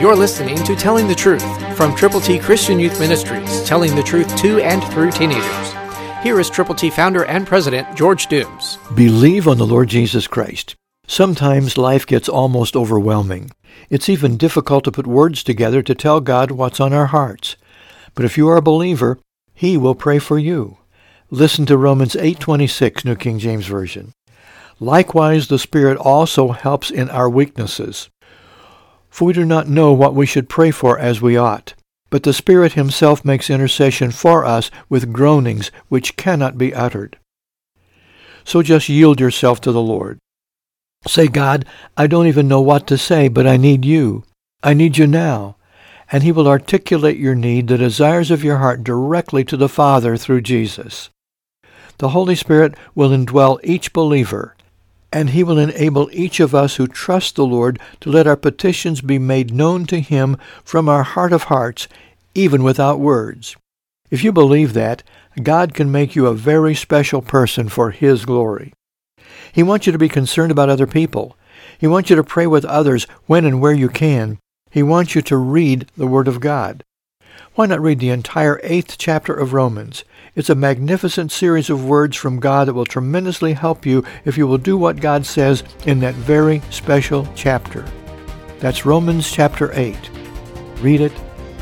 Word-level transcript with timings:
You're 0.00 0.14
listening 0.14 0.62
to 0.62 0.76
Telling 0.76 1.08
the 1.08 1.14
Truth 1.16 1.76
from 1.76 1.92
Triple 1.96 2.20
T 2.20 2.38
Christian 2.38 2.78
Youth 2.78 3.00
Ministries, 3.00 3.64
telling 3.64 3.96
the 3.96 4.02
truth 4.04 4.36
to 4.36 4.60
and 4.60 4.80
through 4.92 5.10
teenagers. 5.10 5.72
Here 6.22 6.38
is 6.38 6.48
Triple 6.48 6.76
T 6.76 6.88
founder 6.88 7.24
and 7.24 7.44
president 7.44 7.96
George 7.96 8.28
Dooms. 8.28 8.78
Believe 8.94 9.48
on 9.48 9.58
the 9.58 9.66
Lord 9.66 9.88
Jesus 9.88 10.28
Christ. 10.28 10.76
Sometimes 11.08 11.76
life 11.76 12.06
gets 12.06 12.28
almost 12.28 12.76
overwhelming. 12.76 13.50
It's 13.90 14.08
even 14.08 14.36
difficult 14.36 14.84
to 14.84 14.92
put 14.92 15.08
words 15.08 15.42
together 15.42 15.82
to 15.82 15.96
tell 15.96 16.20
God 16.20 16.52
what's 16.52 16.78
on 16.78 16.92
our 16.92 17.06
hearts. 17.06 17.56
But 18.14 18.24
if 18.24 18.38
you 18.38 18.48
are 18.50 18.56
a 18.56 18.62
believer, 18.62 19.18
he 19.52 19.76
will 19.76 19.96
pray 19.96 20.20
for 20.20 20.38
you. 20.38 20.78
Listen 21.28 21.66
to 21.66 21.76
Romans 21.76 22.14
8:26, 22.14 23.04
New 23.04 23.16
King 23.16 23.40
James 23.40 23.66
Version. 23.66 24.12
Likewise 24.78 25.48
the 25.48 25.58
Spirit 25.58 25.98
also 25.98 26.52
helps 26.52 26.88
in 26.88 27.10
our 27.10 27.28
weaknesses. 27.28 28.10
For 29.18 29.24
we 29.24 29.32
do 29.32 29.44
not 29.44 29.66
know 29.66 29.92
what 29.92 30.14
we 30.14 30.26
should 30.26 30.48
pray 30.48 30.70
for 30.70 30.96
as 30.96 31.20
we 31.20 31.36
ought. 31.36 31.74
But 32.08 32.22
the 32.22 32.32
Spirit 32.32 32.74
himself 32.74 33.24
makes 33.24 33.50
intercession 33.50 34.12
for 34.12 34.44
us 34.44 34.70
with 34.88 35.12
groanings 35.12 35.72
which 35.88 36.14
cannot 36.14 36.56
be 36.56 36.72
uttered. 36.72 37.18
So 38.44 38.62
just 38.62 38.88
yield 38.88 39.18
yourself 39.18 39.60
to 39.62 39.72
the 39.72 39.82
Lord. 39.82 40.20
Say, 41.08 41.26
God, 41.26 41.64
I 41.96 42.06
don't 42.06 42.28
even 42.28 42.46
know 42.46 42.60
what 42.60 42.86
to 42.86 42.96
say, 42.96 43.26
but 43.26 43.44
I 43.44 43.56
need 43.56 43.84
you. 43.84 44.22
I 44.62 44.72
need 44.72 44.96
you 44.96 45.08
now. 45.08 45.56
And 46.12 46.22
he 46.22 46.30
will 46.30 46.46
articulate 46.46 47.18
your 47.18 47.34
need, 47.34 47.66
the 47.66 47.76
desires 47.76 48.30
of 48.30 48.44
your 48.44 48.58
heart, 48.58 48.84
directly 48.84 49.42
to 49.46 49.56
the 49.56 49.68
Father 49.68 50.16
through 50.16 50.42
Jesus. 50.42 51.10
The 51.96 52.10
Holy 52.10 52.36
Spirit 52.36 52.76
will 52.94 53.10
indwell 53.10 53.58
each 53.64 53.92
believer, 53.92 54.54
and 55.12 55.30
he 55.30 55.42
will 55.42 55.58
enable 55.58 56.10
each 56.12 56.40
of 56.40 56.54
us 56.54 56.76
who 56.76 56.86
trust 56.86 57.36
the 57.36 57.46
Lord 57.46 57.78
to 58.00 58.10
let 58.10 58.26
our 58.26 58.36
petitions 58.36 59.00
be 59.00 59.18
made 59.18 59.54
known 59.54 59.86
to 59.86 60.00
him 60.00 60.36
from 60.64 60.88
our 60.88 61.02
heart 61.02 61.32
of 61.32 61.44
hearts, 61.44 61.88
even 62.34 62.62
without 62.62 63.00
words. 63.00 63.56
If 64.10 64.22
you 64.24 64.32
believe 64.32 64.74
that, 64.74 65.02
God 65.42 65.74
can 65.74 65.92
make 65.92 66.14
you 66.14 66.26
a 66.26 66.34
very 66.34 66.74
special 66.74 67.22
person 67.22 67.68
for 67.68 67.90
his 67.90 68.24
glory. 68.24 68.72
He 69.52 69.62
wants 69.62 69.86
you 69.86 69.92
to 69.92 69.98
be 69.98 70.08
concerned 70.08 70.50
about 70.50 70.68
other 70.68 70.86
people. 70.86 71.36
He 71.78 71.86
wants 71.86 72.10
you 72.10 72.16
to 72.16 72.24
pray 72.24 72.46
with 72.46 72.64
others 72.64 73.04
when 73.26 73.44
and 73.44 73.60
where 73.60 73.72
you 73.72 73.88
can. 73.88 74.38
He 74.70 74.82
wants 74.82 75.14
you 75.14 75.22
to 75.22 75.36
read 75.36 75.90
the 75.96 76.06
Word 76.06 76.28
of 76.28 76.40
God. 76.40 76.84
Why 77.58 77.66
not 77.66 77.82
read 77.82 77.98
the 77.98 78.10
entire 78.10 78.60
eighth 78.62 78.98
chapter 78.98 79.34
of 79.34 79.52
Romans? 79.52 80.04
It's 80.36 80.48
a 80.48 80.54
magnificent 80.54 81.32
series 81.32 81.68
of 81.68 81.84
words 81.84 82.16
from 82.16 82.38
God 82.38 82.68
that 82.68 82.74
will 82.74 82.84
tremendously 82.84 83.54
help 83.54 83.84
you 83.84 84.04
if 84.24 84.38
you 84.38 84.46
will 84.46 84.58
do 84.58 84.78
what 84.78 85.00
God 85.00 85.26
says 85.26 85.64
in 85.84 85.98
that 85.98 86.14
very 86.14 86.62
special 86.70 87.26
chapter. 87.34 87.84
That's 88.60 88.86
Romans 88.86 89.28
chapter 89.28 89.72
8. 89.76 89.96
Read 90.76 91.00
it 91.00 91.12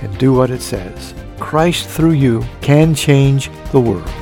and 0.00 0.16
do 0.16 0.32
what 0.32 0.50
it 0.50 0.62
says. 0.62 1.12
Christ 1.38 1.86
through 1.86 2.12
you 2.12 2.42
can 2.62 2.94
change 2.94 3.50
the 3.70 3.80
world. 3.80 4.21